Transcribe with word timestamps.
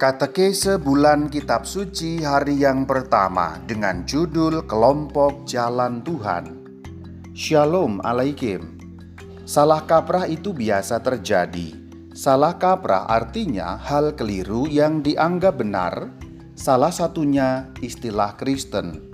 Katekese 0.00 0.80
Bulan 0.80 1.28
Kitab 1.28 1.68
Suci 1.68 2.24
hari 2.24 2.56
yang 2.56 2.88
pertama 2.88 3.60
dengan 3.68 4.00
judul 4.08 4.64
Kelompok 4.64 5.44
Jalan 5.44 6.00
Tuhan. 6.00 6.56
Shalom 7.36 8.00
alaikum. 8.00 8.80
Salah 9.44 9.84
kaprah 9.84 10.24
itu 10.24 10.56
biasa 10.56 11.04
terjadi. 11.04 11.76
Salah 12.16 12.56
kaprah 12.56 13.12
artinya 13.12 13.76
hal 13.76 14.16
keliru 14.16 14.64
yang 14.72 15.04
dianggap 15.04 15.60
benar, 15.60 16.08
salah 16.56 16.88
satunya 16.88 17.68
istilah 17.84 18.40
Kristen. 18.40 19.12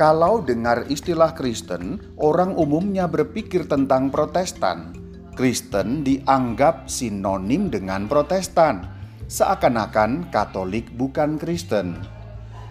Kalau 0.00 0.40
dengar 0.40 0.88
istilah 0.88 1.36
Kristen, 1.36 2.00
orang 2.16 2.56
umumnya 2.56 3.04
berpikir 3.04 3.68
tentang 3.68 4.08
Protestan. 4.08 4.96
Kristen 5.36 6.00
dianggap 6.00 6.88
sinonim 6.88 7.68
dengan 7.68 8.08
Protestan 8.08 8.95
seakan-akan 9.26 10.30
Katolik 10.30 10.94
bukan 10.94 11.34
Kristen. 11.34 11.98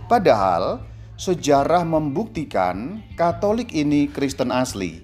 Padahal 0.08 0.80
sejarah 1.20 1.84
membuktikan 1.84 3.04
Katolik 3.20 3.76
ini 3.76 4.08
Kristen 4.08 4.56
asli. 4.56 5.04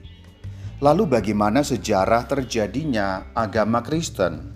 Lalu 0.82 1.12
bagaimana 1.12 1.62
sejarah 1.62 2.26
terjadinya 2.26 3.30
agama 3.38 3.84
Kristen? 3.86 4.56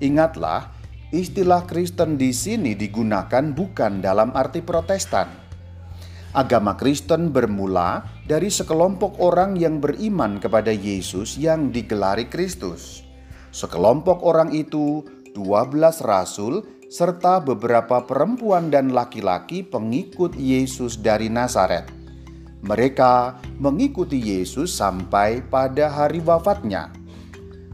Ingatlah, 0.00 0.72
istilah 1.12 1.66
Kristen 1.68 2.16
di 2.16 2.32
sini 2.32 2.72
digunakan 2.78 3.52
bukan 3.52 4.00
dalam 4.00 4.32
arti 4.32 4.62
Protestan. 4.64 5.28
Agama 6.36 6.76
Kristen 6.76 7.32
bermula 7.32 8.04
dari 8.28 8.52
sekelompok 8.52 9.20
orang 9.24 9.56
yang 9.56 9.80
beriman 9.80 10.36
kepada 10.36 10.68
Yesus 10.68 11.40
yang 11.40 11.72
digelari 11.72 12.28
Kristus. 12.28 13.04
Sekelompok 13.56 14.20
orang 14.20 14.52
itu 14.52 15.00
12 15.36 16.00
rasul, 16.08 16.64
serta 16.88 17.44
beberapa 17.44 18.00
perempuan 18.08 18.72
dan 18.72 18.96
laki-laki 18.96 19.60
pengikut 19.60 20.32
Yesus 20.32 20.96
dari 20.96 21.28
Nazaret. 21.28 21.92
Mereka 22.64 23.36
mengikuti 23.60 24.16
Yesus 24.16 24.72
sampai 24.72 25.44
pada 25.44 25.92
hari 25.92 26.24
wafatnya. 26.24 26.88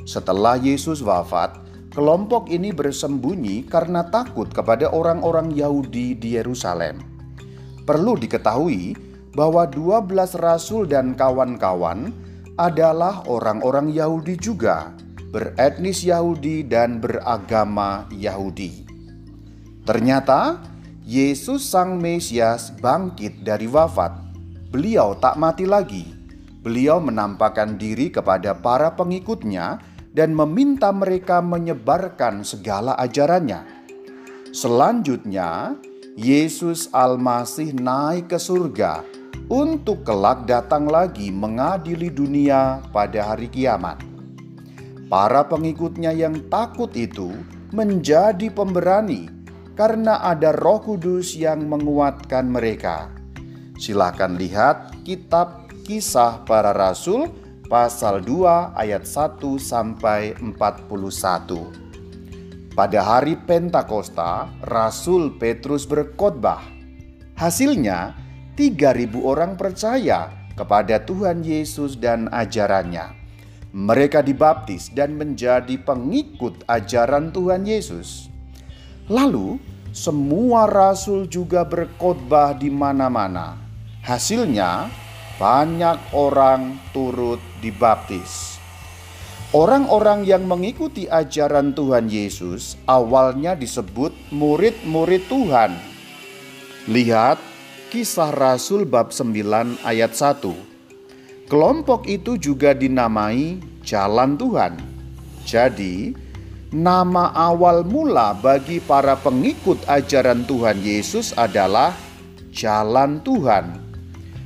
Setelah 0.03 0.59
Yesus 0.59 1.07
wafat, 1.07 1.63
kelompok 1.95 2.51
ini 2.51 2.75
bersembunyi 2.75 3.71
karena 3.71 4.03
takut 4.11 4.51
kepada 4.51 4.91
orang-orang 4.91 5.55
Yahudi 5.55 6.19
di 6.19 6.35
Yerusalem. 6.35 6.99
Perlu 7.87 8.19
diketahui 8.19 8.99
bahwa 9.39 9.71
12 9.71 10.35
rasul 10.43 10.91
dan 10.91 11.15
kawan-kawan 11.15 12.11
adalah 12.61 13.25
orang-orang 13.31 13.89
Yahudi 13.89 14.37
juga 14.37 14.93
beretnis 15.33 16.05
Yahudi 16.05 16.61
dan 16.69 17.01
beragama 17.01 18.05
Yahudi. 18.13 18.85
Ternyata 19.89 20.61
Yesus 21.09 21.65
Sang 21.65 21.97
Mesias 21.97 22.69
bangkit 22.77 23.41
dari 23.41 23.65
wafat. 23.65 24.13
Beliau 24.69 25.17
tak 25.17 25.41
mati 25.41 25.65
lagi. 25.65 26.05
Beliau 26.63 27.03
menampakkan 27.03 27.75
diri 27.81 28.13
kepada 28.13 28.55
para 28.55 28.95
pengikutnya 28.95 29.83
dan 30.13 30.37
meminta 30.37 30.93
mereka 30.93 31.41
menyebarkan 31.43 32.47
segala 32.47 32.95
ajarannya. 33.01 33.65
Selanjutnya, 34.53 35.75
Yesus 36.15 36.93
Al-Masih 36.93 37.73
naik 37.73 38.31
ke 38.31 38.39
surga 38.39 39.01
untuk 39.49 40.05
kelak 40.05 40.45
datang 40.45 40.87
lagi 40.87 41.33
mengadili 41.33 42.13
dunia 42.13 42.85
pada 42.93 43.33
hari 43.33 43.49
kiamat. 43.49 44.12
Para 45.13 45.45
pengikutnya 45.45 46.17
yang 46.17 46.49
takut 46.49 46.89
itu 46.97 47.37
menjadi 47.77 48.49
pemberani 48.49 49.29
karena 49.77 50.25
ada 50.25 50.57
Roh 50.57 50.81
Kudus 50.81 51.37
yang 51.37 51.69
menguatkan 51.69 52.49
mereka. 52.49 53.13
Silakan 53.77 54.41
lihat 54.41 55.05
kitab 55.05 55.69
Kisah 55.85 56.41
Para 56.49 56.73
Rasul 56.73 57.29
pasal 57.69 58.25
2 58.25 58.73
ayat 58.73 59.05
1 59.05 59.37
sampai 59.61 60.33
41. 60.41 62.73
Pada 62.73 63.01
hari 63.05 63.37
Pentakosta, 63.37 64.49
Rasul 64.65 65.37
Petrus 65.37 65.85
berkhotbah. 65.85 66.65
Hasilnya, 67.37 68.17
3000 68.57 69.13
orang 69.21 69.61
percaya 69.61 70.33
kepada 70.57 71.05
Tuhan 71.05 71.45
Yesus 71.45 72.01
dan 72.01 72.33
ajarannya 72.33 73.22
mereka 73.73 74.21
dibaptis 74.21 74.93
dan 74.93 75.17
menjadi 75.17 75.81
pengikut 75.81 76.69
ajaran 76.69 77.33
Tuhan 77.33 77.65
Yesus. 77.65 78.29
Lalu, 79.09 79.57
semua 79.97 80.69
rasul 80.69 81.25
juga 81.25 81.65
berkhotbah 81.65 82.53
di 82.57 82.69
mana-mana. 82.69 83.57
Hasilnya, 84.05 84.93
banyak 85.41 86.13
orang 86.13 86.77
turut 86.93 87.41
dibaptis. 87.65 88.61
Orang-orang 89.53 90.25
yang 90.25 90.49
mengikuti 90.49 91.05
ajaran 91.05 91.77
Tuhan 91.77 92.09
Yesus 92.09 92.81
awalnya 92.89 93.53
disebut 93.53 94.33
murid-murid 94.33 95.29
Tuhan. 95.29 95.77
Lihat 96.89 97.37
kisah 97.93 98.33
Rasul 98.33 98.89
bab 98.89 99.13
9 99.13 99.77
ayat 99.85 100.17
1. 100.17 100.72
Kelompok 101.51 102.07
itu 102.07 102.39
juga 102.39 102.75
dinamai 102.75 103.59
Jalan 103.83 104.39
Tuhan. 104.39 104.79
Jadi, 105.43 106.15
nama 106.71 107.35
awal 107.35 107.83
mula 107.83 108.33
bagi 108.39 108.79
para 108.79 109.19
pengikut 109.19 109.83
ajaran 109.91 110.47
Tuhan 110.47 110.79
Yesus 110.81 111.35
adalah 111.35 111.93
Jalan 112.55 113.19
Tuhan. 113.27 113.83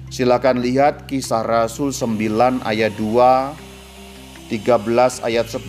Silakan 0.09 0.62
lihat 0.65 1.05
kisah 1.11 1.45
Rasul 1.45 1.93
9 1.93 2.62
ayat 2.65 2.95
2, 2.95 3.53
13 4.49 5.27
ayat 5.27 5.47
10, 5.51 5.67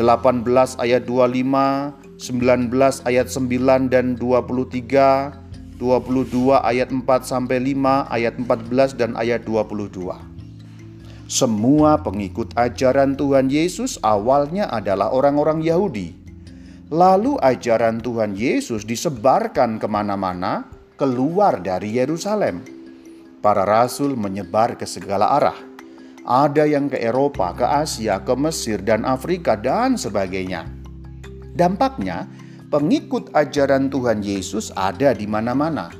18 0.00 0.82
ayat 0.82 1.02
25, 1.06 1.94
19 2.18 3.04
ayat 3.04 3.26
9 3.28 3.92
dan 3.92 4.16
23, 4.16 5.43
22 5.76 6.54
ayat 6.54 6.94
4 6.94 7.02
sampai 7.26 7.58
5, 7.74 8.06
ayat 8.06 8.34
14 8.38 8.94
dan 8.94 9.18
ayat 9.18 9.42
22. 9.42 10.34
Semua 11.24 11.98
pengikut 11.98 12.52
ajaran 12.54 13.16
Tuhan 13.16 13.48
Yesus 13.48 13.96
awalnya 14.04 14.70
adalah 14.70 15.10
orang-orang 15.10 15.64
Yahudi. 15.64 16.14
Lalu 16.92 17.40
ajaran 17.40 17.98
Tuhan 17.98 18.36
Yesus 18.38 18.86
disebarkan 18.86 19.80
ke 19.80 19.88
mana-mana 19.88 20.68
keluar 20.94 21.58
dari 21.58 21.96
Yerusalem. 21.96 22.62
Para 23.42 23.66
rasul 23.66 24.14
menyebar 24.14 24.78
ke 24.78 24.86
segala 24.86 25.32
arah. 25.34 25.58
Ada 26.24 26.64
yang 26.64 26.88
ke 26.88 26.96
Eropa, 26.96 27.52
ke 27.52 27.66
Asia, 27.66 28.22
ke 28.22 28.32
Mesir, 28.38 28.80
dan 28.80 29.04
Afrika, 29.04 29.56
dan 29.56 30.00
sebagainya. 30.00 30.64
Dampaknya, 31.52 32.24
pengikut 32.74 33.30
ajaran 33.38 33.86
Tuhan 33.86 34.26
Yesus 34.26 34.74
ada 34.74 35.14
di 35.14 35.30
mana-mana. 35.30 35.94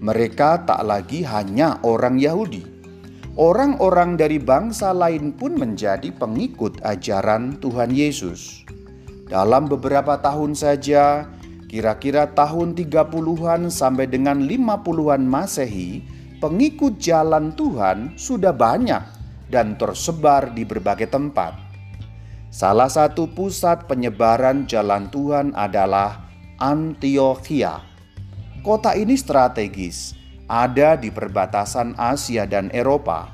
Mereka 0.00 0.64
tak 0.64 0.80
lagi 0.80 1.20
hanya 1.20 1.76
orang 1.84 2.16
Yahudi 2.16 2.76
orang-orang 3.36 4.16
dari 4.16 4.40
bangsa 4.40 4.96
lain 4.96 5.36
pun 5.36 5.60
menjadi 5.60 6.08
pengikut 6.16 6.80
ajaran 6.82 7.60
Tuhan 7.60 7.92
Yesus. 7.92 8.64
Dalam 9.28 9.68
beberapa 9.68 10.16
tahun 10.16 10.56
saja, 10.56 11.28
kira-kira 11.68 12.32
tahun 12.32 12.72
30-an 12.72 13.68
sampai 13.68 14.08
dengan 14.08 14.40
50-an 14.40 15.22
Masehi, 15.28 16.00
pengikut 16.40 16.96
jalan 16.96 17.52
Tuhan 17.52 18.16
sudah 18.16 18.56
banyak 18.56 19.04
dan 19.52 19.76
tersebar 19.76 20.56
di 20.56 20.64
berbagai 20.64 21.12
tempat. 21.12 21.65
Salah 22.56 22.88
satu 22.88 23.28
pusat 23.28 23.84
penyebaran 23.84 24.64
jalan 24.64 25.12
Tuhan 25.12 25.52
adalah 25.52 26.24
Antioquia. 26.56 27.84
Kota 28.64 28.96
ini 28.96 29.12
strategis 29.12 30.16
ada 30.48 30.96
di 30.96 31.12
perbatasan 31.12 31.92
Asia 32.00 32.48
dan 32.48 32.72
Eropa. 32.72 33.28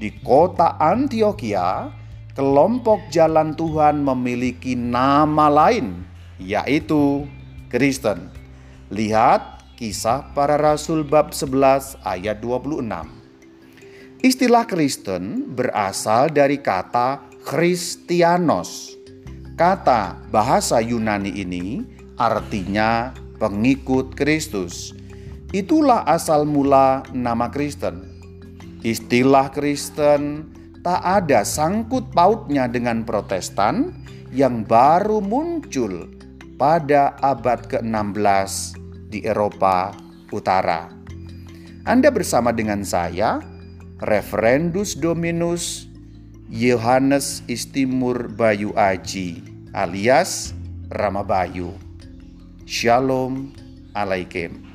Di 0.00 0.08
kota 0.24 0.80
Antioquia, 0.80 1.92
kelompok 2.32 3.12
jalan 3.12 3.52
Tuhan 3.52 4.00
memiliki 4.00 4.72
nama 4.72 5.52
lain, 5.52 6.08
yaitu 6.40 7.28
Kristen. 7.68 8.32
Lihat 8.88 9.68
kisah 9.76 10.32
para 10.32 10.56
rasul 10.56 11.04
bab 11.04 11.36
11 11.36 12.00
ayat 12.08 12.40
26. 12.40 12.88
Istilah 14.24 14.64
Kristen 14.64 15.52
berasal 15.52 16.32
dari 16.32 16.56
kata 16.56 17.31
Christianos. 17.44 18.94
Kata 19.58 20.16
bahasa 20.32 20.80
Yunani 20.80 21.30
ini 21.36 21.84
artinya 22.16 23.12
pengikut 23.36 24.16
Kristus 24.16 24.96
Itulah 25.52 26.08
asal 26.08 26.48
mula 26.48 27.04
nama 27.12 27.52
Kristen. 27.52 28.08
Istilah 28.80 29.52
Kristen 29.52 30.48
tak 30.80 31.04
ada 31.04 31.44
sangkut 31.44 32.08
pautnya 32.16 32.64
dengan 32.72 33.04
Protestan 33.04 33.92
yang 34.32 34.64
baru 34.64 35.20
muncul 35.20 36.08
pada 36.56 37.20
abad 37.20 37.68
ke-16 37.68 38.80
di 39.12 39.28
Eropa 39.28 39.92
Utara. 40.32 40.88
Anda 41.84 42.08
bersama 42.08 42.48
dengan 42.56 42.80
saya, 42.80 43.44
Referendus 44.00 44.96
Dominus 44.96 45.91
Yohanes 46.52 47.40
Istimur 47.48 48.28
Bayu 48.28 48.76
Aji 48.76 49.40
alias 49.72 50.52
Rama 50.92 51.24
Bayu. 51.24 51.72
Shalom 52.68 53.56
Alaikum. 53.96 54.71